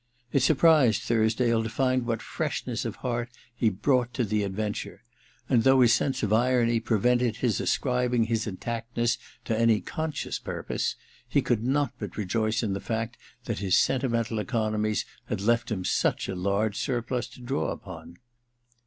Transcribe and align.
'It 0.33 0.41
surprised 0.41 1.03
Thursdale 1.03 1.61
to 1.61 1.69
find 1.69 2.07
what 2.07 2.23
freshness 2.23 2.85
of 2.85 2.95
heart 3.05 3.29
he 3.55 3.69
brought 3.69 4.15
to 4.15 4.23
the 4.23 4.41
adventure; 4.41 5.03
and 5.47 5.61
though 5.61 5.79
his 5.81 5.93
sense 5.93 6.23
of 6.23 6.33
irony 6.33 6.79
prevented 6.79 7.35
his 7.35 7.61
ascribing 7.61 8.23
his 8.23 8.47
intactness 8.47 9.19
to 9.45 9.55
any 9.55 9.79
conscious 9.79 10.39
purpose, 10.39 10.95
he 11.29 11.43
could 11.43 11.71
but 11.99 12.17
rejoice 12.17 12.63
in 12.63 12.73
the 12.73 12.79
fact 12.79 13.15
that 13.45 13.59
his 13.59 13.77
sentimental, 13.77 14.39
economies 14.39 15.05
had 15.25 15.39
left 15.39 15.69
him 15.69 15.85
such 15.85 16.27
a 16.27 16.33
large 16.33 16.75
surplus 16.79 17.27
to/ 17.27 17.39
draw 17.39 17.67
upon. 17.69 18.17